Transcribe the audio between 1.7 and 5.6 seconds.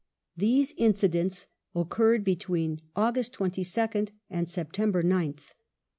occurred between August 22nd and September 9th.